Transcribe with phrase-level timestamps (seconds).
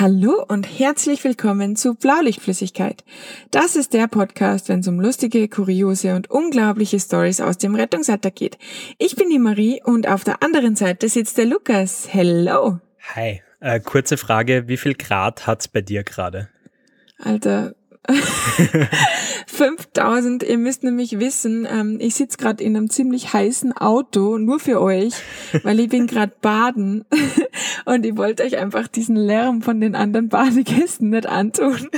[0.00, 3.04] Hallo und herzlich willkommen zu Blaulichtflüssigkeit.
[3.50, 8.34] Das ist der Podcast, wenn es um lustige, kuriose und unglaubliche Stories aus dem Rettungsalltag
[8.34, 8.56] geht.
[8.96, 12.08] Ich bin die Marie und auf der anderen Seite sitzt der Lukas.
[12.10, 12.80] Hello.
[13.14, 13.42] Hi.
[13.60, 16.48] Äh, kurze Frage, wie viel Grad hat's bei dir gerade?
[17.18, 17.74] Alter,
[19.46, 24.60] 5000, ihr müsst nämlich wissen, ähm, ich sitze gerade in einem ziemlich heißen Auto, nur
[24.60, 25.14] für euch,
[25.62, 27.04] weil ich bin gerade baden
[27.84, 31.88] und ich wollte euch einfach diesen Lärm von den anderen Badegästen nicht antun.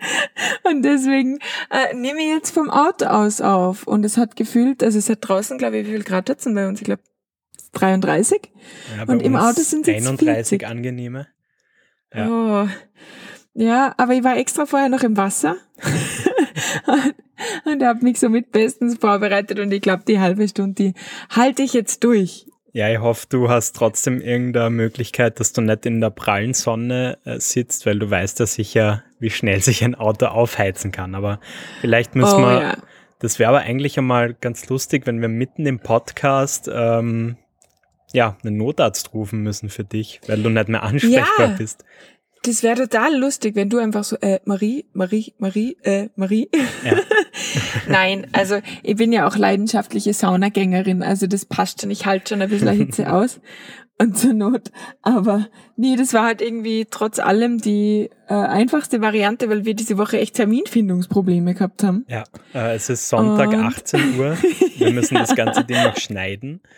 [0.64, 1.38] und deswegen
[1.70, 5.18] äh, nehme ich jetzt vom Auto aus auf und es hat gefühlt, also es hat
[5.20, 6.80] draußen, glaube ich, wie viel Grad hat's denn bei uns?
[6.80, 7.02] Ich glaube
[7.72, 8.50] 33
[8.96, 10.66] Ja, und im Auto sind es jetzt 31 40.
[10.66, 11.28] angenehme.
[12.14, 12.66] Oh.
[13.54, 15.56] Ja, aber ich war extra vorher noch im Wasser
[17.64, 20.94] und, habe mich somit bestens vorbereitet und ich glaube, die halbe Stunde, die
[21.30, 22.46] halte ich jetzt durch.
[22.72, 27.18] Ja, ich hoffe, du hast trotzdem irgendeine Möglichkeit, dass du nicht in der prallen Sonne
[27.24, 31.14] äh, sitzt, weil du weißt ja sicher, wie schnell sich ein Auto aufheizen kann.
[31.14, 31.40] Aber
[31.80, 32.76] vielleicht müssen oh wir, ja.
[33.20, 37.36] das wäre aber eigentlich einmal ganz lustig, wenn wir mitten im Podcast ähm,
[38.12, 41.56] ja, einen Notarzt rufen müssen für dich, weil du nicht mehr ansprechbar Ja.
[41.56, 41.84] bist.
[42.42, 46.48] Das wäre total lustig, wenn du einfach so, äh, Marie, Marie, Marie, äh, Marie.
[46.84, 46.96] Ja.
[47.88, 52.42] Nein, also ich bin ja auch leidenschaftliche Saunagängerin, also das passt schon, ich halte schon
[52.42, 53.40] ein bisschen Hitze aus
[54.00, 54.70] und zur Not.
[55.02, 59.98] Aber nee, das war halt irgendwie trotz allem die äh, einfachste Variante, weil wir diese
[59.98, 62.04] Woche echt Terminfindungsprobleme gehabt haben.
[62.08, 64.36] Ja, äh, es ist Sonntag, Und- 18 Uhr.
[64.76, 66.60] Wir müssen das ganze Ding noch schneiden.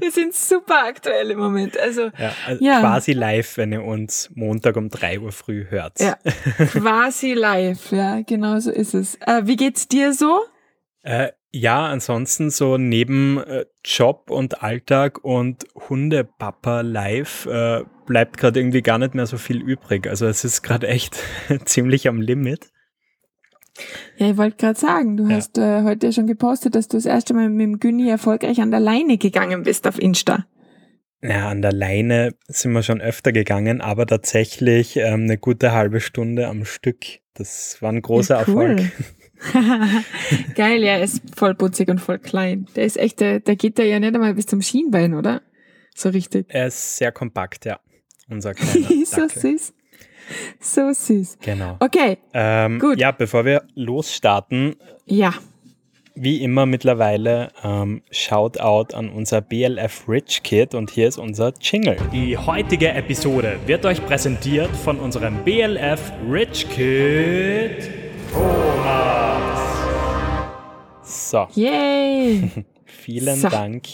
[0.00, 1.78] Wir sind super aktuell im Moment.
[1.78, 2.80] Also Ja, also Ja.
[2.80, 5.98] quasi live, wenn ihr uns Montag um 3 Uhr früh hört.
[5.98, 6.16] ja,
[6.72, 9.16] quasi live, ja, genau so ist es.
[9.26, 10.40] Äh, wie geht's dir so?
[11.02, 18.60] Äh, ja, ansonsten so neben äh, Job und Alltag und Hundepapa live äh, bleibt gerade
[18.60, 20.06] irgendwie gar nicht mehr so viel übrig.
[20.06, 21.16] Also es ist gerade echt
[21.64, 22.70] ziemlich am Limit.
[24.16, 25.36] Ja, ich wollte gerade sagen, du Ja.
[25.36, 28.70] hast äh, heute schon gepostet, dass du das erste Mal mit dem Günni erfolgreich an
[28.70, 30.46] der Leine gegangen bist auf Insta.
[31.22, 36.00] Ja, an der Leine sind wir schon öfter gegangen, aber tatsächlich ähm, eine gute halbe
[36.00, 37.04] Stunde am Stück.
[37.36, 38.70] Das war ein großer Ja, cool.
[38.70, 38.92] Erfolg.
[40.54, 42.66] Geil, ja, er ist voll putzig und voll klein.
[42.74, 45.42] Der ist echt, der, der geht da ja nicht einmal bis zum Schienbein, oder?
[45.94, 46.46] So richtig.
[46.48, 47.80] Er ist sehr kompakt, ja.
[48.28, 49.74] Unser kleiner so süß.
[50.60, 51.38] So süß.
[51.42, 51.76] Genau.
[51.80, 52.98] Okay, Ähm, Gut.
[52.98, 55.34] Ja, bevor wir losstarten, ja.
[56.16, 61.96] Wie immer mittlerweile, ähm, Shoutout an unser BLF Rich Kid und hier ist unser Jingle.
[62.12, 67.90] Die heutige Episode wird euch präsentiert von unserem BLF Rich Kid
[68.32, 69.60] Thomas.
[71.02, 72.50] So, Yay.
[72.86, 73.48] vielen So.
[73.48, 73.84] Dank.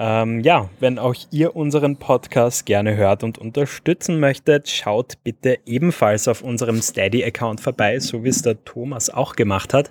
[0.00, 6.28] Ähm, ja, wenn auch ihr unseren Podcast gerne hört und unterstützen möchtet, schaut bitte ebenfalls
[6.28, 9.90] auf unserem Steady-Account vorbei, so wie es der Thomas auch gemacht hat.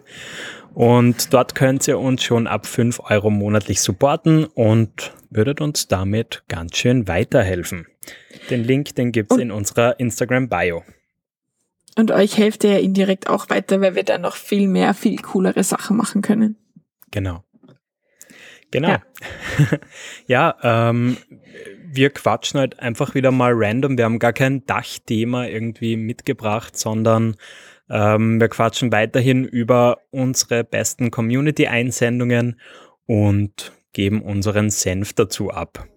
[0.73, 6.43] Und dort könnt ihr uns schon ab 5 Euro monatlich supporten und würdet uns damit
[6.47, 7.85] ganz schön weiterhelfen.
[8.49, 10.83] Den Link, den gibt's Und- in unserer Instagram-Bio.
[11.97, 15.17] Und euch helft ihr ja indirekt auch weiter, weil wir dann noch viel mehr, viel
[15.17, 16.55] coolere Sachen machen können.
[17.11, 17.43] Genau.
[18.71, 18.89] Genau.
[18.89, 19.01] Ja.
[20.27, 21.17] Ja, ähm,
[21.89, 23.97] wir quatschen halt einfach wieder mal random.
[23.97, 27.35] Wir haben gar kein Dachthema irgendwie mitgebracht, sondern
[27.89, 32.59] ähm, wir quatschen weiterhin über unsere besten Community-Einsendungen
[33.05, 35.87] und geben unseren Senf dazu ab.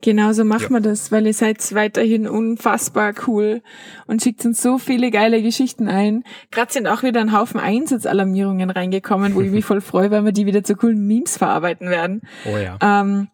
[0.00, 0.70] Genauso machen Ja.
[0.70, 3.62] wir das, weil ihr seid weiterhin unfassbar cool
[4.06, 6.24] und schickt uns so viele geile Geschichten ein.
[6.50, 10.32] Gerade sind auch wieder ein Haufen Einsatzalarmierungen reingekommen, wo ich mich voll freue, weil wir
[10.32, 12.22] die wieder zu coolen Memes verarbeiten werden.
[12.46, 12.78] Oh ja.
[12.82, 13.28] Ähm,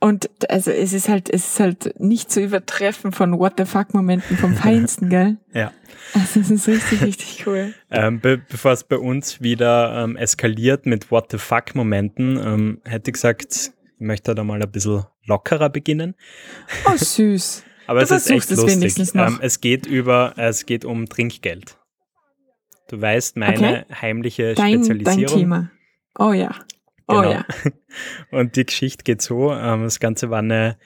[0.00, 3.94] und also es ist halt, es ist halt nicht zu übertreffen von What the fuck
[3.94, 5.38] Momenten vom Feinsten, gell?
[5.54, 5.70] ja.
[6.14, 7.72] Also es ist richtig, richtig cool.
[7.90, 12.80] Ähm, be bevor es bei uns wieder ähm, eskaliert mit What the fuck Momenten, ähm,
[12.84, 16.14] hätte ich gesagt, ich möchte da mal ein bisschen lockerer beginnen.
[16.86, 17.64] Oh, süß.
[17.86, 18.76] Aber Du es ist echt es lustig.
[18.76, 19.26] wenigstens noch.
[19.26, 21.76] Ähm, es geht über, es geht um Trinkgeld.
[22.88, 25.26] Du weißt, meine heimliche Dein, Spezialisierung.
[25.26, 25.70] dein Thema.
[26.18, 26.54] Oh ja.
[27.08, 27.30] Oh Genau.
[27.32, 27.44] ja.
[28.30, 30.78] Und die Geschichte geht so: ähm, Das Ganze war eine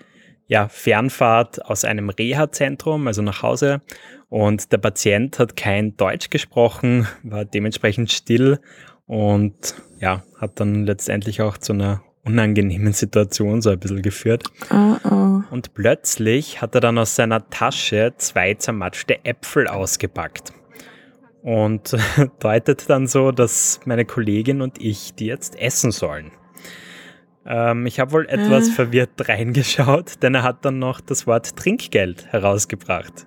[0.46, 3.82] ja, Fernfahrt aus einem Reha-Zentrum, also nach Hause.
[4.28, 8.60] Und der Patient hat kein Deutsch gesprochen, war dementsprechend still
[9.06, 14.44] und ja, hat dann letztendlich auch zu einer unangenehmen Situation so ein bisschen geführt.
[14.70, 15.43] Oh oh.
[15.50, 20.52] Und plötzlich hat er dann aus seiner Tasche zwei zermatschte Äpfel ausgepackt.
[21.43, 21.96] Und
[22.40, 26.32] deutet dann so, dass meine Kollegin und ich die jetzt essen sollen.
[27.46, 28.73] Ähm, ich habe wohl etwas Äh.
[28.73, 33.26] verwirrt reingeschaut, denn er hat dann noch das Wort Trinkgeld herausgebracht.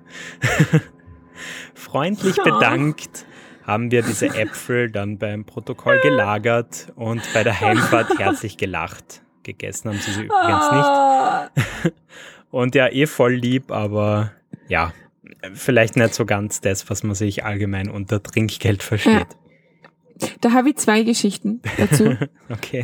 [1.74, 2.44] Freundlich Oh.
[2.44, 3.26] bedankt
[3.70, 9.22] haben wir diese Äpfel dann beim Protokoll gelagert und bei der Heimfahrt herzlich gelacht.
[9.44, 10.86] Gegessen haben sie sie übrigens nicht.
[10.86, 11.50] Ah,
[12.52, 14.32] Und ja, eh voll lieb, aber
[14.68, 14.92] ja,
[15.54, 19.28] vielleicht nicht so ganz das, was man sich allgemein unter Trinkgeld versteht.
[20.42, 22.16] Da habe ich zwei Geschichten dazu.
[22.52, 22.84] Okay.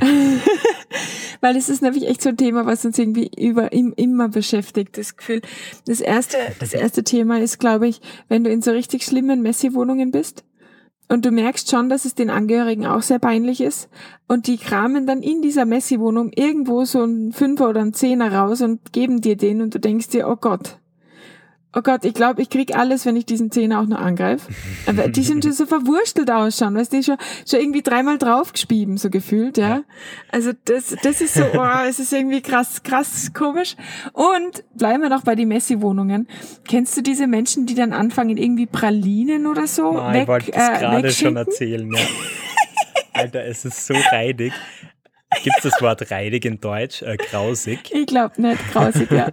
[1.41, 4.95] Weil es ist nämlich echt so ein Thema, was uns irgendwie über im, immer beschäftigt,
[4.95, 5.41] das Gefühl.
[5.87, 7.99] Das erste, das erste Thema ist, glaube ich,
[8.29, 10.43] wenn du in so richtig schlimmen Messi-Wohnungen bist
[11.07, 13.89] und du merkst schon, dass es den Angehörigen auch sehr peinlich ist.
[14.27, 18.61] Und die kramen dann in dieser Messi-Wohnung irgendwo so einen Fünfer oder einen Zehner raus
[18.61, 20.79] und geben dir den und du denkst dir, oh Gott,
[21.75, 24.51] oh Gott, ich glaube, ich krieg alles, wenn ich diesen Zehner auch nur angreife.
[24.85, 27.17] Aber die sind schon so verwurstelt ausschauen, weißt du, schon,
[27.47, 29.83] schon irgendwie dreimal draufgespieben, so gefühlt, ja.
[30.31, 33.75] Also das, das ist so, oh, es ist irgendwie krass, krass komisch.
[34.13, 36.27] Und bleiben wir noch bei den Messi-Wohnungen.
[36.67, 40.51] Kennst du diese Menschen, die dann anfangen, irgendwie Pralinen oder so Oh, weg, ich wollte
[40.51, 41.91] das äh, gerade schon erzählen.
[41.93, 42.03] Ja.
[43.13, 44.53] Alter, es ist so reidig.
[45.43, 47.01] Gibt es das Wort reidig in Deutsch?
[47.01, 47.91] Äh, grausig.
[47.91, 49.31] Ich glaube nicht, grausig, ja.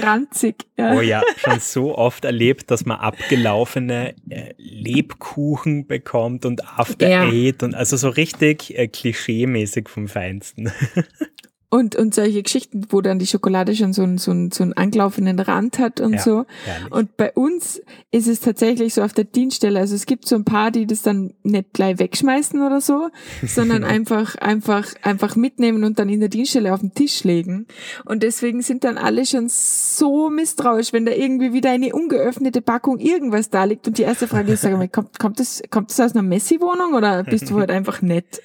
[0.00, 0.94] Ranzig, ja.
[0.94, 7.22] Oh ja, schon so oft erlebt, dass man abgelaufene äh, Lebkuchen bekommt und After Ja.
[7.22, 10.72] Eight und also so richtig äh, klischeemäßig vom Feinsten.
[11.72, 14.72] Und, und solche Geschichten, wo dann die Schokolade schon so einen, so einen, so einen
[14.72, 16.44] angelaufenen Rand hat und Ja, so.
[16.64, 16.92] herrlich.
[16.92, 17.80] Und bei uns
[18.10, 19.78] ist es tatsächlich so auf der Dienststelle.
[19.78, 23.10] Also es gibt so ein paar, die das dann nicht gleich wegschmeißen oder so,
[23.46, 27.66] sondern einfach, einfach, einfach mitnehmen und dann in der Dienststelle auf den Tisch legen.
[28.04, 32.98] Und deswegen sind dann alle schon so misstrauisch, wenn da irgendwie wieder eine ungeöffnete Packung
[32.98, 33.86] irgendwas da liegt.
[33.86, 36.94] Und die erste Frage ist, sag mal, kommt, kommt das, kommt das aus einer Messi-Wohnung
[36.94, 38.42] oder bist du halt einfach nett?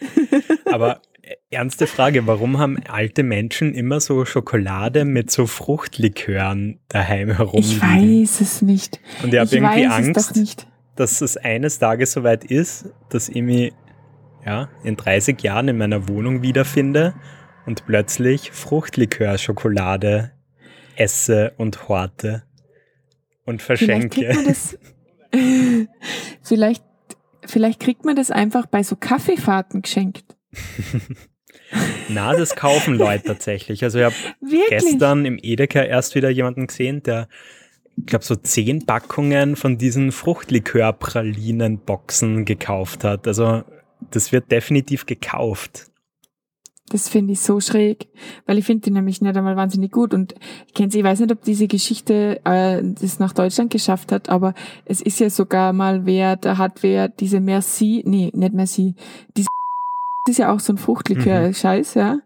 [0.72, 1.02] Aber
[1.50, 7.82] ernste Frage, warum haben alte Menschen immer so Schokolade mit so Fruchtlikören daheim Ich herumliegen?
[7.82, 9.00] weiß es nicht.
[9.24, 10.68] Und ich habe ich irgendwie es Angst, nicht.
[10.96, 13.74] dass es eines Tages soweit ist, dass ich mich
[14.46, 17.16] ja, in 30 Jahren in meiner Wohnung wiederfinde
[17.66, 20.32] und plötzlich Fruchtlikör-Schokolade
[20.96, 22.44] esse und horte
[23.46, 24.36] und Vielleicht kriegt verschenke.
[24.36, 24.78] man das,
[26.44, 26.84] vielleicht,
[27.46, 30.35] vielleicht kriegt man das einfach bei so Kaffeefahrten geschenkt.
[32.10, 33.84] Na, das kaufen Leute tatsächlich.
[33.84, 34.16] Also ich habe
[34.70, 37.28] gestern im Edeka erst wieder jemanden gesehen, der,
[37.98, 43.28] ich glaube, so zehn Packungen von diesen Fruchtlikör-Pralinen-Boxen gekauft hat.
[43.28, 43.64] Also
[44.12, 45.92] das wird definitiv gekauft.
[46.90, 48.08] Das finde ich so schräg,
[48.46, 50.14] weil ich finde die nämlich nicht einmal wahnsinnig gut.
[50.14, 50.36] Und
[50.68, 54.30] ich kenne sie, ich weiß nicht, ob diese Geschichte äh, das nach Deutschland geschafft hat,
[54.30, 54.54] aber
[54.86, 58.94] es ist ja sogar mal wer, da hat wer diese Merci, nee, nicht Merci,
[59.36, 59.48] diese
[60.26, 62.18] das ist ja auch so ein Fruchtlikör-Scheiß, ja.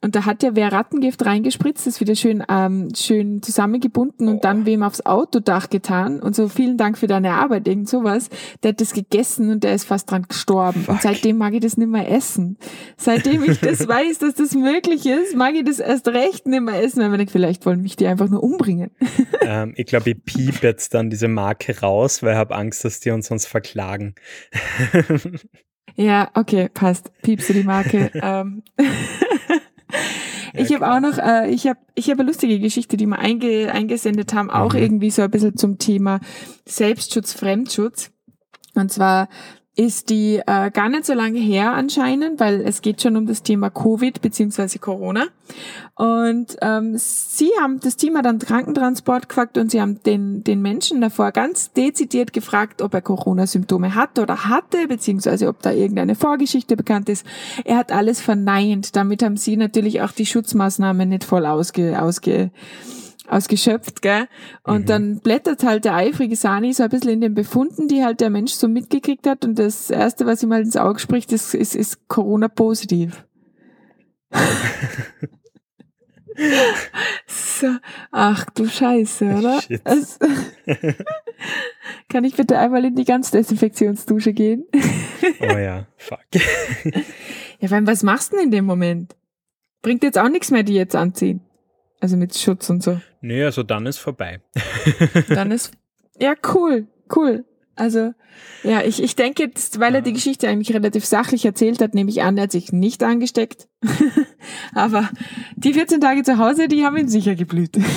[0.00, 4.64] Und da hat ja wer Rattengift reingespritzt, das wieder schön, ähm, schön zusammengebunden und dann
[4.64, 8.30] wem aufs Autodach getan und so, vielen Dank für deine Arbeit, irgend sowas.
[8.62, 10.86] Der hat das gegessen und der ist fast dran gestorben.
[10.86, 12.56] Und seitdem mag ich das nicht mehr essen.
[12.96, 16.82] Seitdem ich das weiß, dass das möglich ist, mag ich das erst recht nicht mehr
[16.82, 18.90] essen, weil man denkt, vielleicht wollen mich die einfach nur umbringen.
[19.42, 23.00] ähm, ich glaube, ich piep jetzt dann diese Marke raus, weil ich habe Angst, dass
[23.00, 24.14] die uns sonst verklagen.
[25.96, 27.10] Ja, okay, passt.
[27.22, 28.10] Piepst du die Marke.
[28.22, 28.62] ähm.
[30.56, 33.72] Ich habe auch noch, äh, ich habe ich hab eine lustige Geschichte, die wir einge,
[33.72, 34.80] eingesendet haben, auch Mhm.
[34.80, 36.20] irgendwie so ein bisschen zum Thema
[36.66, 38.10] Selbstschutz, Fremdschutz.
[38.74, 39.28] Und zwar
[39.76, 43.42] ist die äh, gar nicht so lange her anscheinend, weil es geht schon um das
[43.42, 45.24] Thema Covid beziehungsweise Corona.
[45.96, 51.00] Und ähm, sie haben, das hat dann Krankentransport gefragt und sie haben den, den Menschen
[51.00, 56.76] davor ganz dezidiert gefragt, ob er Corona-Symptome hat oder hatte, beziehungsweise ob da irgendeine Vorgeschichte
[56.76, 57.26] bekannt ist.
[57.64, 58.94] Er hat alles verneint.
[58.94, 62.50] Damit haben sie natürlich auch die Schutzmaßnahmen nicht voll ausge, ausge,
[63.28, 64.28] ausgeschöpft, gell?
[64.62, 64.86] Und Mhm.
[64.86, 68.30] dann blättert halt der eifrige Sani so ein bisschen in den Befunden, die halt der
[68.30, 69.44] Mensch so mitgekriegt hat.
[69.44, 73.24] Und das Erste, was ihm halt ins Auge spricht, ist, ist, ist Corona-positiv.
[77.26, 77.68] so,
[78.10, 79.60] ach du Scheiße, oder?
[79.84, 80.18] Es,
[82.08, 84.64] kann ich bitte einmal in die Ganzdesinfektionsdusche gehen?
[85.40, 86.18] Oh ja, fuck.
[87.60, 89.16] Ja, weil was machst du denn in dem Moment?
[89.80, 91.40] Bringt jetzt auch nichts mehr, die jetzt anziehen.
[92.00, 93.00] Also mit Schutz und so.
[93.20, 94.40] Nö, also dann ist vorbei.
[95.28, 95.72] Dann ist,
[96.18, 97.44] ja, cool, cool.
[97.76, 98.12] Also,
[98.62, 102.22] ja, ich, ich denke, weil er die Geschichte eigentlich relativ sachlich erzählt hat, nehme ich
[102.22, 103.68] an, er hat sich nicht angesteckt.
[104.74, 105.10] Aber
[105.56, 107.78] die 14 Tage zu Hause, die haben ihm sicher geblüht.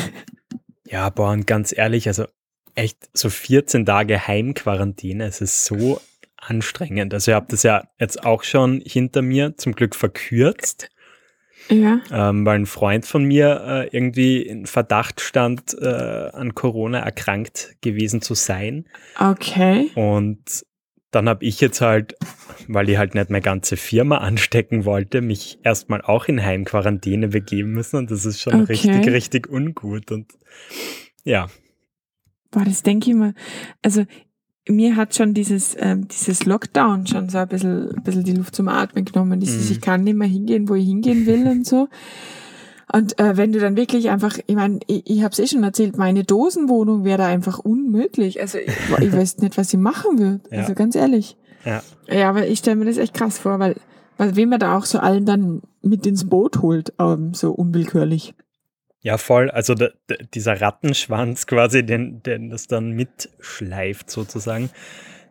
[0.89, 2.27] Ja, boah, und ganz ehrlich, also
[2.74, 6.00] echt so 14 Tage Heimquarantäne, es ist so
[6.38, 7.13] anstrengend.
[7.13, 10.89] Also ich habe das ja jetzt auch schon hinter mir zum Glück verkürzt.
[11.69, 12.00] Ja.
[12.12, 15.86] ähm, weil ein Freund von mir äh, irgendwie in Verdacht stand, äh,
[16.31, 18.86] an Corona erkrankt gewesen zu sein.
[19.19, 19.89] Okay.
[19.95, 20.65] Und
[21.12, 22.15] dann habe ich jetzt halt,
[22.67, 27.71] weil ich halt nicht meine ganze Firma anstecken wollte, mich erstmal auch in Heimquarantäne begeben
[27.71, 27.97] müssen.
[27.97, 28.74] Und das ist schon Okay.
[28.74, 30.12] richtig, richtig ungut.
[30.12, 30.31] Und
[31.24, 31.47] ja,
[32.50, 33.33] Boah, das denke ich mir.
[33.81, 34.05] Also,
[34.69, 38.55] mir hat schon dieses, ähm, dieses Lockdown schon so ein bisschen, ein bisschen die Luft
[38.55, 39.39] zum Atmen genommen.
[39.39, 39.71] Dieses, Mhm.
[39.71, 41.88] ich kann nicht mehr hingehen, wo ich hingehen will und so.
[42.91, 45.63] Und äh, wenn du dann wirklich einfach, ich meine, ich, ich habe es eh schon
[45.63, 48.39] erzählt, meine Dosenwohnung wäre da einfach unmöglich.
[48.39, 48.71] Also ich,
[49.01, 50.39] ich weiß nicht, was ich machen würde.
[50.51, 50.59] Ja.
[50.62, 51.36] Also ganz ehrlich.
[51.65, 51.81] ja.
[52.09, 53.75] Ja, aber ich stelle mir das echt krass vor, weil,
[54.17, 58.33] weil wen man da auch so allen dann mit ins Boot holt, ähm, so unwillkürlich.
[59.08, 59.50] Ja, voll.
[59.50, 64.70] Also da, da, dieser Rattenschwanz quasi, den, den das dann mitschleift sozusagen,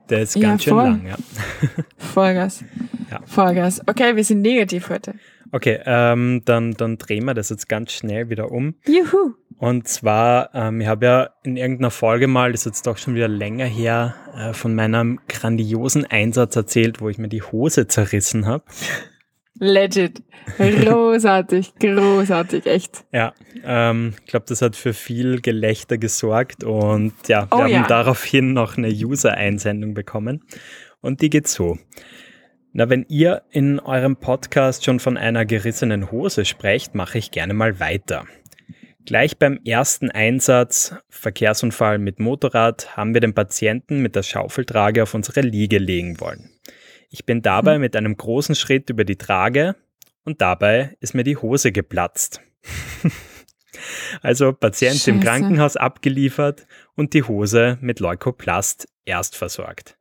[0.09, 0.85] der ist Ja, ganz schön voll.
[0.85, 1.16] lang, ja.
[1.99, 2.64] Vollgas.
[3.11, 3.21] Ja.
[3.26, 3.83] Vollgas.
[3.87, 5.12] Okay, wir sind negativ heute.
[5.52, 8.76] Okay, ähm, dann, dann drehen wir das jetzt ganz schnell wieder um.
[8.87, 9.35] Juhu.
[9.59, 13.14] Und zwar, ähm, ich habe ja in irgendeiner Folge mal, das ist jetzt doch schon
[13.14, 18.47] wieder länger her, äh, von meinem grandiosen Einsatz erzählt, wo ich mir die Hose zerrissen
[18.47, 18.64] habe.
[19.58, 20.22] Legit.
[20.58, 23.04] Großartig, großartig, echt.
[23.12, 23.34] Ja,
[23.64, 27.86] ähm, ich glaube, das hat für viel Gelächter gesorgt und ja, wir Oh haben ja.
[27.86, 30.44] daraufhin noch eine User-Einsendung bekommen
[31.00, 31.78] und die geht so.
[32.72, 37.54] Na, wenn ihr in eurem Podcast schon von einer gerissenen Hose sprecht, mache ich gerne
[37.54, 38.26] mal weiter.
[39.06, 45.14] Gleich beim ersten Einsatz, Verkehrsunfall mit Motorrad, haben wir den Patienten mit der Schaufeltrage auf
[45.14, 46.50] unsere Liege legen wollen.
[47.10, 49.76] Ich bin dabei mit einem großen Schritt über die Trage
[50.25, 52.40] und dabei ist mir die Hose geplatzt.
[54.22, 55.26] also Patient im Scheiße.
[55.26, 59.96] Krankenhaus abgeliefert und die Hose mit Leukoplast erst versorgt.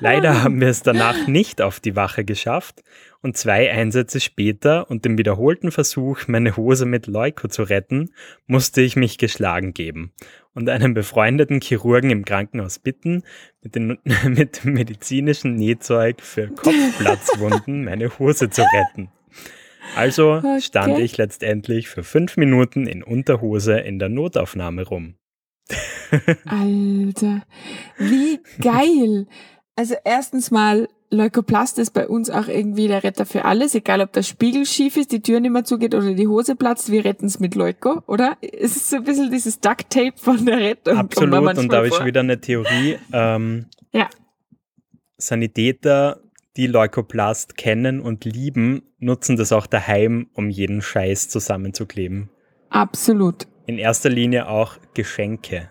[0.00, 2.82] Leider haben wir es danach nicht auf die Wache geschafft
[3.22, 8.10] und zwei Einsätze später und im wiederholten Versuch, meine Hose mit Leuko zu retten,
[8.46, 10.12] musste ich mich geschlagen geben
[10.54, 13.22] und einen befreundeten Chirurgen im Krankenhaus bitten,
[13.62, 13.98] mit, den,
[14.28, 19.08] mit medizinischem Nähzeug für Kopfplatzwunden meine Hose zu retten.
[19.96, 20.60] Also Okay.
[20.60, 25.14] stand ich letztendlich für fünf Minuten in Unterhose in der Notaufnahme rum.
[26.44, 27.42] Alter,
[27.98, 29.26] wie geil.
[29.76, 34.12] Also erstens mal, Leukoplast ist bei uns auch irgendwie der Retter für alles, egal ob
[34.12, 37.26] der Spiegel schief ist, die Tür nicht mehr zugeht oder die Hose platzt, wir retten
[37.26, 38.38] es mit Leuko, oder?
[38.40, 40.96] Es ist so ein bisschen dieses Duct Tape von der Rettung.
[40.96, 42.98] Absolut, und da habe ich schon wieder eine Theorie.
[43.12, 44.08] Ähm, Ja.
[45.18, 46.20] Sanitäter,
[46.56, 52.30] die Leukoplast kennen und lieben, nutzen das auch daheim, um jeden Scheiß zusammenzukleben.
[52.70, 53.46] Absolut.
[53.66, 55.70] In erster Linie auch Geschenke.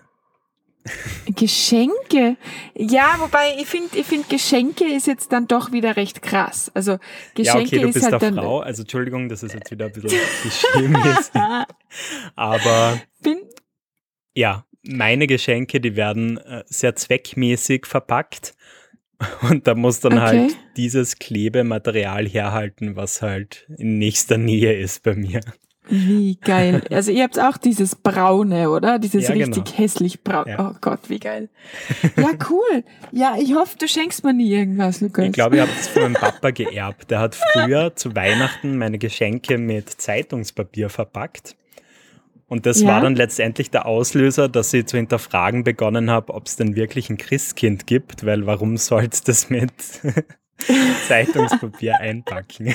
[1.35, 2.37] Geschenke?
[2.75, 6.71] Ja, wobei ich finde, ich finde Geschenke ist jetzt dann doch wieder recht krass.
[6.73, 6.97] Also
[7.35, 8.35] Geschenke ja, okay, du ist bist halt dann.
[8.35, 11.31] Frau, also Entschuldigung, das ist jetzt wieder ein bisschen geschämmäßig.
[12.35, 13.41] Aber Bin,
[14.35, 18.55] ja, meine Geschenke, die werden äh, sehr zweckmäßig verpackt.
[19.47, 20.21] Und da muss dann Okay.
[20.21, 25.41] halt dieses Klebematerial herhalten, was halt in nächster Nähe ist bei mir.
[25.89, 26.81] Wie geil.
[26.91, 28.99] Also ihr habt auch dieses braune, oder?
[28.99, 29.77] Dieses Ja, richtig genau.
[29.77, 30.45] hässlich braun.
[30.47, 30.71] Ja.
[30.71, 31.49] Oh Gott, wie geil.
[32.17, 32.83] Ja, cool.
[33.11, 35.25] Ja, ich hoffe, du schenkst mir nie irgendwas, Lukas.
[35.25, 37.09] Ich glaube, ich habe es von meinem Papa geerbt.
[37.11, 41.55] Der hat früher zu Weihnachten meine Geschenke mit Zeitungspapier verpackt.
[42.47, 42.89] Und das Ja.
[42.89, 47.09] war dann letztendlich der Auslöser, dass ich zu hinterfragen begonnen habe, ob es denn wirklich
[47.09, 49.71] ein Christkind gibt, weil warum soll es das mit
[51.07, 52.73] Zeitungspapier einpacken?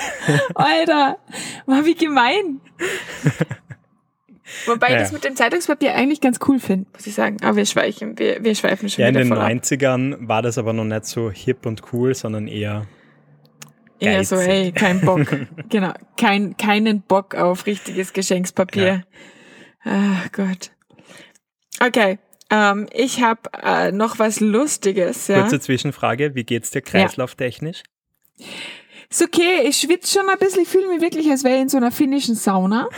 [0.55, 1.19] Alter,
[1.67, 2.61] wow, wie gemein.
[4.67, 4.99] Wobei ich Ja.
[5.01, 7.39] das mit dem Zeitungspapier eigentlich ganz cool finde, muss ich sagen.
[7.43, 9.51] Aber wir schweifen, wir, wir schweifen schon Ja, in wieder den voll ab.
[9.51, 12.87] 90ern war das aber noch nicht so hip und cool, sondern eher
[13.99, 14.49] Ja, so, geizig.
[14.49, 15.21] hey, kein Bock.
[15.69, 19.03] genau, kein, keinen Bock auf richtiges Geschenkspapier.
[19.85, 20.71] Ach Gott.
[21.85, 22.19] Okay,
[22.51, 25.29] ähm, ich habe äh, noch was Lustiges.
[25.29, 25.41] Ja?
[25.41, 26.35] kurze Zwischenfrage.
[26.35, 27.83] Wie geht's dir kreislauftechnisch?
[29.09, 31.69] Ist okay, ich schwitze schon ein bisschen, ich fühle mich wirklich, als wäre ich in
[31.69, 32.89] so einer finnischen Sauna.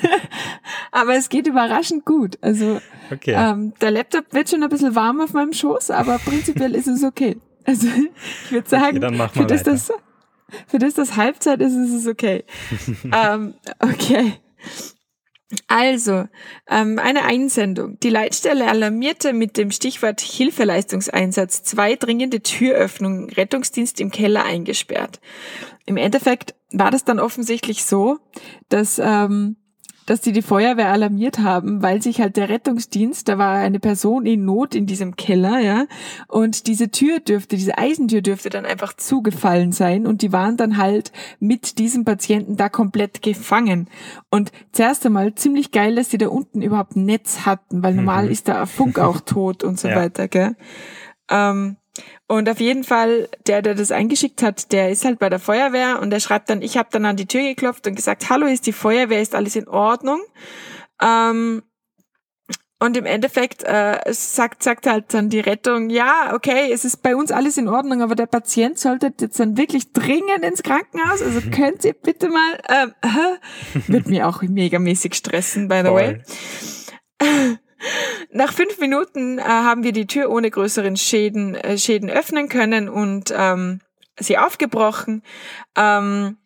[0.92, 2.38] aber es geht überraschend gut.
[2.40, 2.80] Also
[3.10, 3.34] Okay.
[3.36, 7.04] ähm, der Laptop wird schon ein bisschen warm auf meinem Schoß, aber prinzipiell ist es
[7.04, 7.36] okay.
[7.64, 7.86] Also
[8.44, 9.92] ich würde sagen, mach für, das, das,
[10.66, 12.44] für das das Halbzeit ist, ist es okay.
[13.12, 14.34] ähm, okay.
[15.68, 16.24] Also,
[16.68, 18.00] ähm, eine Einsendung.
[18.00, 25.20] Die Leitstelle alarmierte mit dem Stichwort Hilfeleistungseinsatz zwei dringende Türöffnungen, Rettungsdienst im Keller eingesperrt.
[25.84, 28.18] Im Endeffekt war das dann offensichtlich so,
[28.68, 29.56] dass ähm,
[30.06, 34.24] dass die die Feuerwehr alarmiert haben, weil sich halt der Rettungsdienst, da war eine Person
[34.24, 35.86] in Not in diesem Keller, ja,
[36.28, 40.76] und diese Tür dürfte, diese Eisentür dürfte dann einfach zugefallen sein und die waren dann
[40.78, 43.88] halt mit diesem Patienten da komplett gefangen.
[44.30, 48.26] Und zuerst einmal ziemlich geil, dass die da unten überhaupt ein Netz hatten, weil normal
[48.26, 48.30] mhm.
[48.30, 49.96] ist da Funk auch tot und so ja.
[49.96, 50.56] weiter, gell.
[51.28, 51.76] Ähm,
[52.28, 56.00] und auf jeden Fall, der, der das eingeschickt hat, der ist halt bei der Feuerwehr
[56.00, 58.66] und der schreibt dann, ich habe dann an die Tür geklopft und gesagt, hallo, ist
[58.66, 60.20] die Feuerwehr, ist alles in Ordnung?
[61.00, 61.62] Ähm,
[62.78, 67.16] und im Endeffekt äh, sagt, sagt halt dann die Rettung, ja, okay, es ist bei
[67.16, 71.22] uns alles in Ordnung, aber der Patient sollte jetzt dann wirklich dringend ins Krankenhaus.
[71.22, 72.88] Also könnt ihr bitte mal, äh,
[73.86, 76.22] wird mir auch megamäßig stressen, by the Voll.
[77.22, 77.58] way.
[78.32, 82.88] Nach fünf Minuten äh, haben wir die Tür ohne größeren Schäden, äh, Schäden öffnen können
[82.88, 83.80] und ähm,
[84.18, 85.22] sie aufgebrochen.
[85.76, 86.36] Ähm,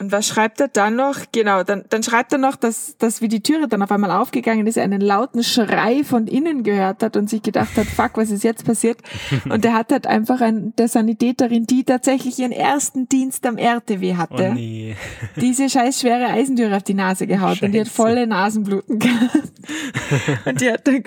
[0.00, 1.16] und was schreibt er dann noch?
[1.32, 4.66] Genau, dann, dann schreibt er noch, dass, dass wie die Türe dann auf einmal aufgegangen
[4.66, 8.30] ist, er einen lauten Schrei von innen gehört hat und sich gedacht hat, fuck, was
[8.30, 8.98] ist jetzt passiert?
[9.48, 14.16] Und er hat halt einfach ein, der Sanitäterin, die tatsächlich ihren ersten Dienst am RTW
[14.16, 14.96] hatte, oh nee.
[15.36, 17.66] diese scheiß schwere Eisentüre auf die Nase gehaut Scheiße.
[17.66, 19.52] und die hat volle Nasenbluten gehabt.
[20.44, 21.02] und die hat dann,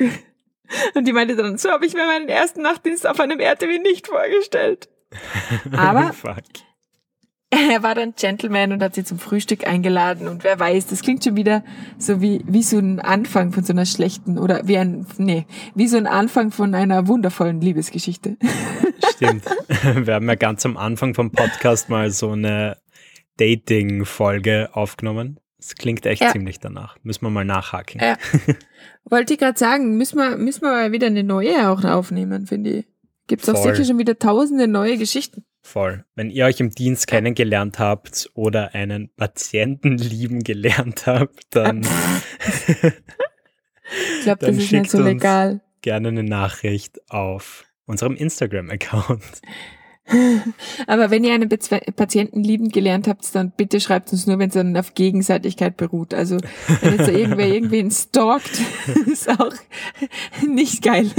[0.95, 4.07] und die meinte dann, so habe ich mir meinen ersten Nachtdienst auf einem RTW nicht
[4.07, 4.89] vorgestellt.
[5.71, 6.13] Aber
[7.69, 11.23] er war dann Gentleman und hat sie zum Frühstück eingeladen und wer weiß, das klingt
[11.23, 11.63] schon wieder
[11.97, 15.87] so wie, wie so ein Anfang von so einer schlechten oder wie ein, nee, wie
[15.87, 18.37] so ein Anfang von einer wundervollen Liebesgeschichte.
[19.15, 19.43] Stimmt.
[20.05, 22.77] Wir haben ja ganz am Anfang vom Podcast mal so eine
[23.37, 25.39] Dating-Folge aufgenommen.
[25.57, 26.31] Das klingt echt ja.
[26.31, 26.97] ziemlich danach.
[27.03, 28.01] Müssen wir mal nachhaken.
[28.01, 28.17] Ja.
[29.05, 32.69] Wollte ich gerade sagen, müssen wir, müssen wir mal wieder eine neue auch aufnehmen, finde
[32.71, 32.85] ich.
[33.27, 35.45] Gibt es auch sicher schon wieder tausende neue Geschichten.
[35.61, 36.05] Voll.
[36.15, 41.81] Wenn ihr euch im Dienst kennengelernt habt oder einen Patienten lieben gelernt habt, dann.
[42.79, 45.61] ich glaube, das ist nicht so legal.
[45.81, 49.41] Gerne eine Nachricht auf unserem Instagram-Account.
[50.87, 54.55] Aber wenn ihr einen Patienten lieben gelernt habt, dann bitte schreibt uns nur, wenn es
[54.55, 56.13] dann auf Gegenseitigkeit beruht.
[56.13, 56.37] Also
[56.81, 58.61] wenn jetzt irgendwer irgendwen stalkt,
[59.05, 59.53] ist auch
[60.47, 61.11] nicht geil.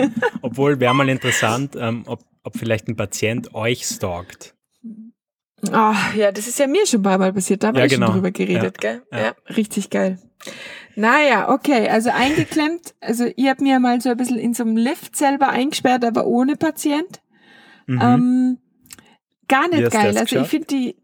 [0.43, 4.55] Obwohl wäre mal interessant, ähm, ob, ob vielleicht ein Patient euch stalkt.
[5.71, 7.83] Ah, oh, ja, das ist ja mir schon ein paar Mal passiert, da haben ja,
[7.83, 8.07] wir genau.
[8.07, 9.03] schon drüber geredet, ja, gell?
[9.13, 9.19] Ja.
[9.19, 10.19] ja, richtig geil.
[10.97, 14.77] Naja, okay, also eingeklemmt, also ihr habt mir mal so ein bisschen in so einem
[14.77, 17.21] Lift selber eingesperrt, aber ohne Patient.
[17.87, 18.01] Mhm.
[18.03, 18.59] Ähm,
[19.53, 20.17] gar nicht geil.
[20.17, 20.97] Also ich finde die,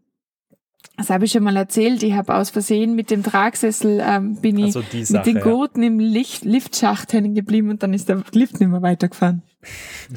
[0.97, 4.57] das habe ich schon mal erzählt, ich habe aus Versehen mit dem Tragsessel ähm, bin
[4.57, 5.87] ich also Sache, mit den Gurten ja.
[5.87, 9.43] im Licht, Liftschacht hängen geblieben und dann ist der Lift nicht mehr weitergefahren.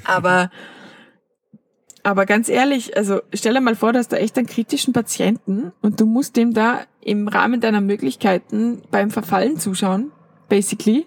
[0.05, 0.51] aber
[2.05, 5.71] aber ganz ehrlich, also stell dir mal vor, du hast da echt einen kritischen Patienten
[5.83, 10.11] und du musst dem da im Rahmen deiner Möglichkeiten beim Verfallen zuschauen,
[10.49, 11.07] basically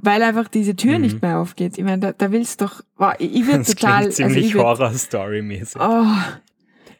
[0.00, 1.02] weil einfach diese Tür mhm.
[1.02, 1.76] nicht mehr aufgeht.
[1.76, 5.80] Ich meine, da, da willst doch, wow, ich, würde total, also ziemlich also Horror-Story-mäßig.
[5.80, 6.06] Oh,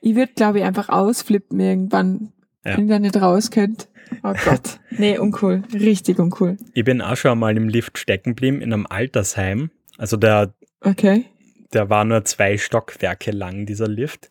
[0.00, 2.32] ich würde, glaube ich, einfach ausflippen irgendwann,
[2.64, 2.76] ja.
[2.76, 3.88] wenn ihr da nicht raus könnt.
[4.22, 4.80] Oh Gott.
[4.90, 5.62] Nee, uncool.
[5.72, 6.56] Richtig uncool.
[6.72, 9.70] Ich bin auch schon mal im Lift stecken geblieben in einem Altersheim.
[9.96, 11.26] Also der, okay.
[11.72, 14.28] der war nur zwei Stockwerke lang, dieser Lift.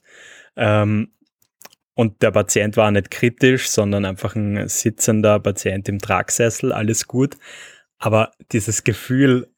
[0.56, 1.12] Ähm,
[1.93, 7.38] und der Patient war nicht kritisch, sondern einfach ein sitzender Patient im Tragsessel, alles gut.
[7.98, 9.52] Aber dieses Gefühl,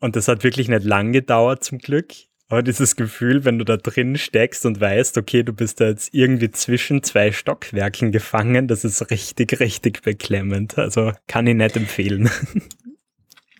[0.00, 2.12] und das hat wirklich nicht lang gedauert zum Glück,
[2.48, 6.12] aber dieses Gefühl, wenn du da drin steckst und weißt, okay, du bist da jetzt
[6.12, 10.78] irgendwie zwischen zwei Stockwerken gefangen, das ist richtig, richtig beklemmend.
[10.78, 12.30] Also kann ich nicht empfehlen.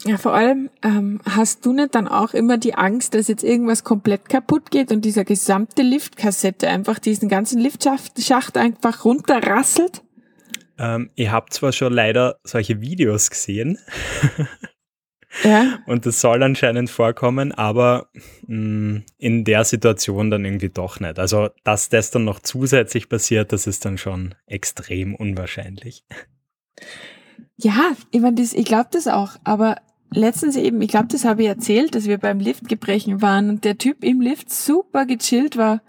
[0.07, 3.85] Ja, vor allem ähm, hast du nicht dann auch immer die Angst, dass jetzt irgendwas
[3.85, 10.03] komplett kaputt geht und dieser gesamte Liftkassette einfach diesen ganzen Liftschacht einfach runterrasselt?
[10.78, 13.78] Ähm, ich habe zwar schon leider solche Videos gesehen.
[15.42, 15.78] ja.
[15.87, 18.08] Und das soll anscheinend vorkommen, aber
[18.46, 21.18] mh, mm, in der Situation dann irgendwie doch nicht.
[21.18, 26.04] Also, dass das dann noch zusätzlich passiert, das ist dann schon extrem unwahrscheinlich.
[27.56, 29.76] Ja, ich meine, ich glaube das auch, aber
[30.10, 33.78] letztens eben, ich glaube, das habe ich erzählt, dass wir beim Liftgebrechen waren und der
[33.78, 35.82] Typ im Lift super gechillt war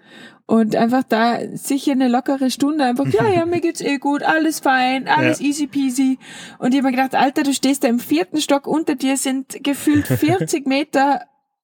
[0.47, 4.59] und einfach da sicher eine lockere Stunde einfach, ja, ja, mir geht's eh gut, alles
[4.59, 5.47] fein, alles ja.
[5.47, 6.19] easy peasy.
[6.59, 9.63] Und ich habe mir gedacht, Alter, du stehst da im vierten Stock, unter dir sind
[9.63, 11.21] gefühlt 40 Meter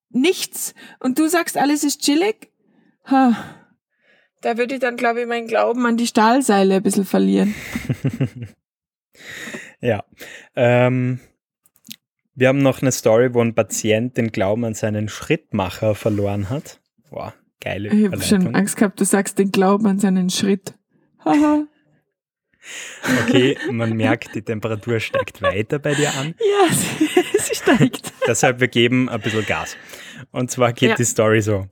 [0.09, 2.51] nichts und du sagst, alles ist chillig.
[3.05, 3.35] Ha.
[4.41, 7.53] Da würde ich dann, glaube ich, meinen Glauben an die Stahlseile ein bisschen verlieren.
[9.81, 10.03] ja.
[10.55, 11.19] Ähm,
[12.33, 16.79] wir haben noch eine Story, wo ein Patient den Glauben an seinen Schrittmacher verloren hat.
[17.11, 20.73] Boah, geile Ich habe schon Angst gehabt, du sagst den Glauben an seinen Schritt.
[21.23, 21.65] Haha.
[23.23, 26.35] Okay, man merkt, die Temperatur steigt weiter bei dir an.
[26.39, 26.73] Ja,
[27.39, 28.13] sie steigt.
[28.27, 29.77] Deshalb, wir geben ein bisschen Gas.
[30.31, 30.95] Und zwar geht Ja.
[30.95, 31.67] die Story so.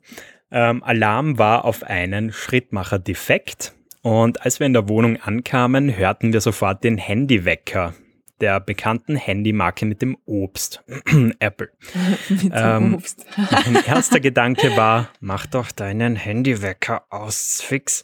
[0.51, 6.33] Ähm, Alarm war auf einen Schrittmacher defekt und als wir in der Wohnung ankamen, hörten
[6.33, 7.93] wir sofort den Handywecker
[8.41, 10.83] der bekannten Handymarke mit dem Obst,
[11.39, 11.69] Apple.
[12.29, 13.25] Mit so Ähm, Obst.
[13.65, 18.03] Mein erster Gedanke war, mach doch deinen Handywecker aus, fix.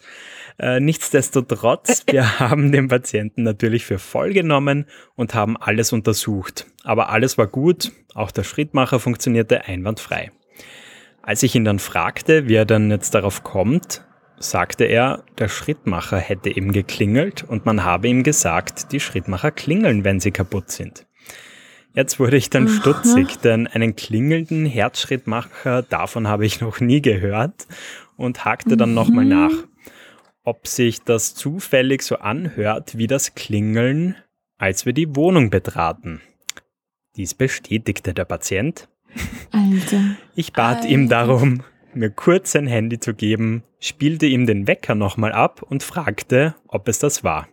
[0.58, 6.66] Äh, nichtsdestotrotz, wir haben den Patienten natürlich für voll genommen und haben alles untersucht.
[6.84, 10.32] Aber alles war gut, auch der Schrittmacher funktionierte einwandfrei.
[11.22, 14.06] Als ich ihn dann fragte, wie er dann jetzt darauf kommt,
[14.38, 20.04] sagte er, der Schrittmacher hätte eben geklingelt und man habe ihm gesagt, die Schrittmacher klingeln,
[20.04, 21.06] wenn sie kaputt sind.
[21.94, 27.68] Jetzt wurde ich dann stutzig, denn einen klingelnden Herzschrittmacher, davon habe ich noch nie gehört
[28.18, 29.54] und hakte dann nochmal nach,
[30.44, 34.16] ob sich das zufällig so anhört wie das Klingeln,
[34.58, 36.22] als wir die Wohnung betraten.
[37.16, 38.90] Dies bestätigte der Patient.
[39.52, 40.18] Alter.
[40.36, 41.28] Ich bat ihm Alter.
[41.28, 46.56] darum, mir kurz sein Handy zu geben, spielte ihm den Wecker nochmal ab und fragte,
[46.68, 47.48] ob es das war.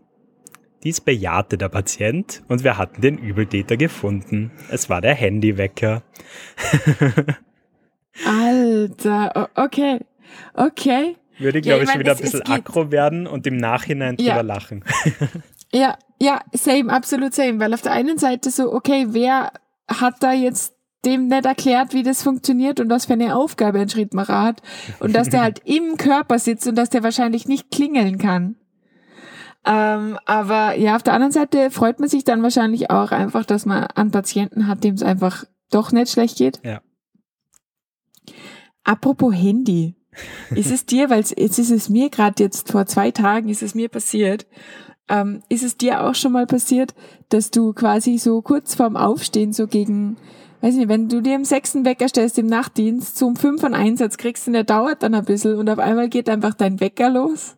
[0.84, 4.50] Dies bejahte der Patient und wir hatten den Übeltäter gefunden.
[4.68, 6.02] Es war der Handywecker.
[8.26, 9.50] Alter.
[9.54, 10.00] Okay.
[10.54, 11.16] Okay.
[11.38, 14.16] Würde, Ja, glaube ich ich, mein, wieder es- ein bisschen aggro werden und im Nachhinein
[14.16, 14.40] drüber Ja.
[14.40, 14.84] lachen.
[15.74, 17.58] Ja, ja, same, absolut same.
[17.58, 19.52] Weil auf der einen Seite so, okay, wer
[19.88, 23.88] hat da jetzt dem nicht erklärt, wie das funktioniert und was für eine Aufgabe ein
[23.88, 24.62] Schrittmacher hat
[25.00, 28.56] und dass der halt im Körper sitzt und dass der wahrscheinlich nicht klingeln kann.
[29.64, 33.64] Ähm, aber ja, auf der anderen Seite freut man sich dann wahrscheinlich auch einfach, dass
[33.64, 36.60] man einen Patienten hat, dem es einfach doch nicht schlecht geht.
[36.64, 36.80] Ja.
[38.84, 39.94] Apropos Handy.
[40.54, 43.74] Ist es dir, weil jetzt ist es mir gerade jetzt vor zwei Tagen ist es
[43.74, 44.46] mir passiert,
[45.08, 46.94] ähm, ist es dir auch schon mal passiert,
[47.30, 50.18] dass du quasi so kurz vorm Aufstehen so gegen,
[50.62, 53.74] weiß nicht, wenn du dir im sechsten Wecker stellst im Nachtdienst, so um fünf einen
[53.74, 57.10] Einsatz kriegst und der dauert dann ein bisschen und auf einmal geht einfach dein Wecker
[57.10, 57.56] los?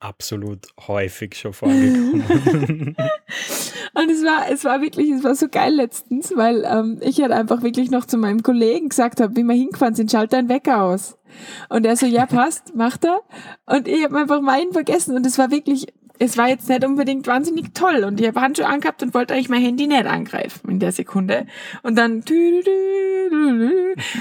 [0.00, 2.94] Absolut häufig schon vorgekommen.
[3.94, 7.30] Und es war, es war wirklich, es war so geil letztens, weil ähm, ich halt
[7.30, 10.82] einfach wirklich noch zu meinem Kollegen gesagt habe, wie wir hingefahren sind, schalt deinen Wecker
[10.82, 11.16] aus.
[11.68, 13.20] Und er so, ja passt, macht er.
[13.66, 15.86] Und ich habe einfach meinen vergessen und es war wirklich,
[16.18, 18.04] es war jetzt nicht unbedingt wahnsinnig toll.
[18.04, 21.46] Und ich habe Handschuhe angehabt und wollte eigentlich mein Handy nicht angreifen in der Sekunde.
[21.82, 22.22] Und dann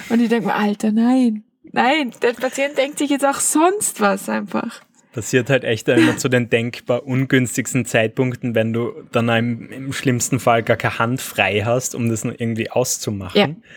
[0.10, 4.30] und ich denke mir, Alter, nein, nein, der Patient denkt sich jetzt auch sonst was
[4.30, 4.82] einfach.
[5.14, 10.40] Passiert halt echt immer zu den denkbar ungünstigsten Zeitpunkten, wenn du dann im, im schlimmsten
[10.40, 13.64] Fall gar keine Hand frei hast, um das irgendwie auszumachen.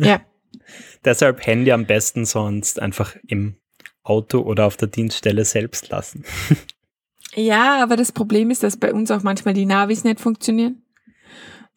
[0.00, 0.20] Ja.
[1.04, 3.56] Deshalb Handy am besten sonst einfach im
[4.04, 6.24] Auto oder auf der Dienststelle selbst lassen.
[7.34, 10.82] Ja, aber das Problem ist, dass bei uns auch manchmal die Navis nicht funktionieren.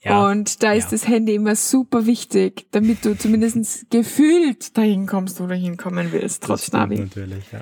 [0.03, 0.91] Ja, und da ist ja.
[0.91, 6.43] das Handy immer super wichtig, damit du zumindest gefühlt dahin kommst, wo du hinkommen willst,
[6.43, 6.99] das trotz stimmt Navi.
[6.99, 7.59] natürlich, ja.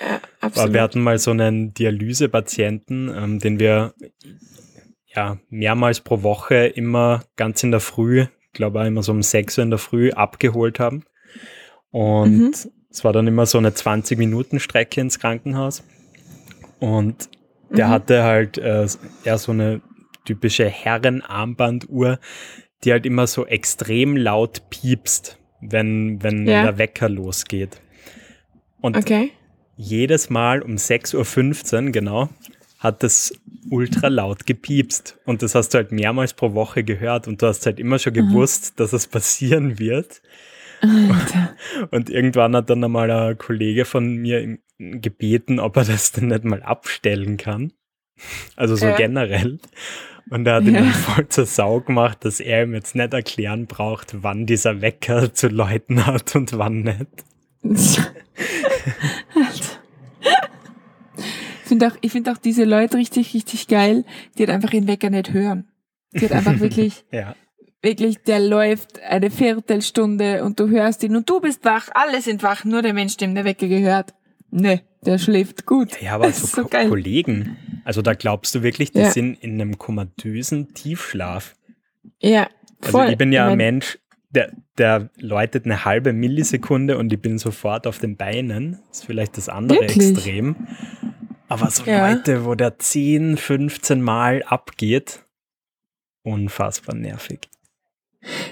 [0.00, 0.72] Ja, Aber absolut.
[0.72, 3.92] wir hatten mal so einen Dialysepatienten, ähm, den wir
[5.06, 9.22] ja mehrmals pro Woche immer ganz in der Früh, ich glaube auch immer so um
[9.22, 11.04] 6 Uhr in der Früh abgeholt haben.
[11.90, 12.54] Und Mhm.
[12.90, 15.84] es war dann immer so eine 20-Minuten-Strecke ins Krankenhaus.
[16.82, 17.30] Und
[17.70, 17.90] der Mhm.
[17.90, 18.86] hatte halt äh,
[19.24, 19.80] eher so eine
[20.24, 22.18] typische Herrenarmbanduhr,
[22.82, 26.62] die halt immer so extrem laut piepst, wenn, wenn Ja.
[26.62, 27.80] der Wecker losgeht.
[28.80, 29.30] Und Okay.
[29.76, 32.28] jedes Mal um 6.15 Uhr, genau,
[32.80, 33.32] hat es
[33.70, 35.18] ultra laut gepiepst.
[35.24, 38.12] Und das hast du halt mehrmals pro Woche gehört und du hast halt immer schon
[38.12, 40.20] gewusst, dass es passieren wird.
[41.90, 46.44] Und irgendwann hat dann einmal ein Kollege von mir gebeten, ob er das denn nicht
[46.44, 47.72] mal abstellen kann.
[48.56, 48.96] Also so Ja.
[48.96, 49.58] generell.
[50.30, 50.80] Und er hat ihm Ja.
[50.80, 55.32] dann voll zur Sau gemacht, dass er ihm jetzt nicht erklären braucht, wann dieser Wecker
[55.34, 57.06] zu läuten hat und wann nicht.
[61.62, 64.04] Ich finde auch, ich find auch diese Leute richtig, richtig geil,
[64.36, 65.68] die halt einfach ihren Wecker nicht hören.
[66.12, 67.34] Die halt einfach wirklich, Ja.
[67.82, 72.42] Wirklich, der läuft eine Viertelstunde und du hörst ihn und du bist wach, alle sind
[72.42, 74.14] wach, nur der Mensch, dem der Wecker gehört.
[74.50, 76.00] Ne, der schläft gut.
[76.00, 76.88] Ja, aber so, so geil.
[76.88, 79.10] Kollegen, also da glaubst du wirklich, die Ja.
[79.10, 81.54] sind in einem komatösen Tiefschlaf.
[82.20, 82.48] Ja,
[82.80, 83.10] Also voll.
[83.10, 83.98] ich bin ja mein, ein Mensch,
[84.30, 88.78] der, der läutet eine halbe Millisekunde und ich bin sofort auf den Beinen.
[88.88, 90.10] Das ist vielleicht das andere Wirklich?
[90.10, 90.68] Extrem.
[91.48, 92.10] Aber so Ja.
[92.10, 95.24] Leute, wo der 10, 15 Mal abgeht,
[96.22, 97.40] unfassbar nervig.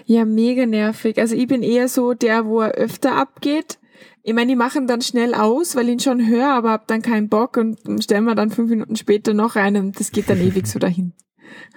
[0.05, 1.19] Ja, mega nervig.
[1.19, 3.79] Also ich bin eher so der, wo er öfter abgeht.
[4.23, 7.03] Ich meine, die machen dann schnell aus, weil ich ihn schon höre, aber hab dann
[7.03, 10.41] keinen Bock und stellen wir dann fünf Minuten später noch einen und das geht dann
[10.47, 11.13] ewig so dahin.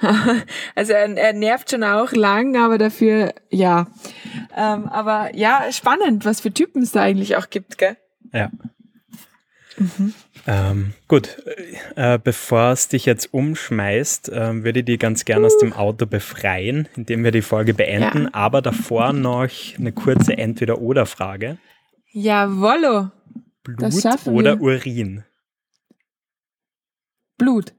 [0.75, 3.87] also er, er, nervt schon auch lang, aber dafür, ja.
[4.55, 7.97] Ähm, aber ja, spannend, was für Typen es da eigentlich auch gibt, gell?
[8.31, 8.51] Ja.
[9.77, 10.13] Mhm.
[10.45, 11.41] Ähm, gut,
[11.95, 15.45] äh, bevor es dich jetzt umschmeißt, äh, würde ich dich ganz gerne uh.
[15.47, 18.29] aus dem Auto befreien, indem wir die Folge beenden, ja.
[18.33, 21.57] aber davor noch eine kurze Entweder-Oder-Frage.
[22.11, 23.11] Jawollo.
[23.63, 24.61] Blut oder wir.
[24.61, 25.23] Urin?
[27.37, 27.73] Blut.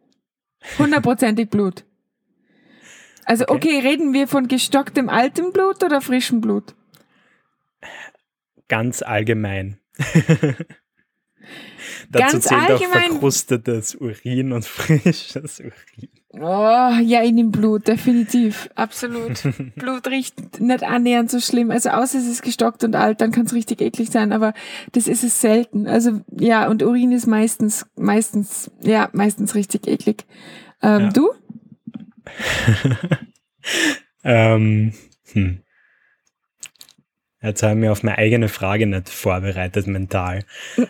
[0.79, 1.85] Hundertprozentig Blut.
[3.27, 3.79] Also okay.
[3.79, 6.75] okay, reden wir von gestocktem altem Blut oder frischem Blut?
[8.69, 9.79] Ganz allgemein.
[12.11, 12.93] Dazu Ganz zählt allgemein.
[12.93, 16.09] auch verkrustetes Urin und frisches Urin.
[16.41, 18.69] Oh, ja, in dem Blut, definitiv.
[18.75, 19.43] Absolut.
[19.77, 21.71] Blut riecht nicht annähernd so schlimm.
[21.71, 24.53] Also außer es ist gestockt und alt, dann kann es richtig eklig sein, aber
[24.93, 25.87] das ist es selten.
[25.87, 30.25] Also ja, und Urin ist meistens, meistens, ja, meistens richtig eklig.
[30.83, 31.11] Ähm, ja.
[31.11, 31.31] Du?
[34.25, 34.93] ähm,
[35.33, 35.64] hm.
[37.45, 40.45] Jetzt habe ich mir auf meine eigene Frage nicht vorbereitet mental.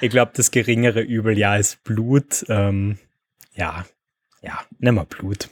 [0.00, 2.44] ich glaube, das geringere Übel, ja, ist Blut.
[2.48, 2.98] Ähm,
[3.54, 3.84] ja,
[4.42, 5.48] ja, nimm mal Blut.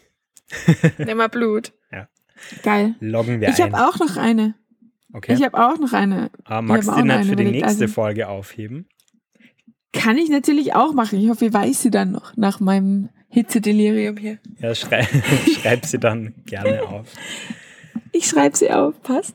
[0.98, 1.72] nimm mal Blut.
[1.92, 2.08] Ja.
[2.64, 2.96] Geil.
[2.98, 3.68] Loggen wir ich ein.
[3.68, 4.54] Ich habe auch noch eine.
[5.12, 5.34] Okay.
[5.34, 6.30] Ich habe auch noch eine.
[6.44, 8.88] Ah, magst du die nicht für die nächste also, Folge aufheben?
[9.92, 11.20] Kann ich natürlich auch machen.
[11.20, 14.38] Ich hoffe, ich weiß sie dann noch nach meinem Hitzedelirium hier.
[14.58, 15.06] Ja, schrei
[15.62, 17.06] schreib sie dann gerne auf.
[18.14, 19.34] Ich schreibe sie auf, passt.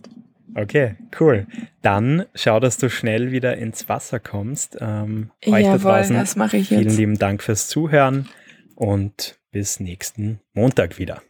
[0.56, 1.48] Okay, cool.
[1.82, 4.78] Dann schau, dass du schnell wieder ins Wasser kommst.
[4.80, 6.98] Ähm, euch Jawohl, da draußen, das mache ich vielen jetzt.
[6.98, 8.30] lieben Dank fürs Zuhören
[8.76, 11.22] und bis nächsten Montag wieder.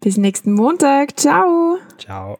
[0.00, 1.18] Bis nächsten Montag.
[1.18, 1.78] Ciao.
[1.98, 2.38] Ciao.